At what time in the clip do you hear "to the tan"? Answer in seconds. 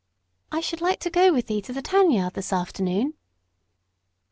1.61-2.09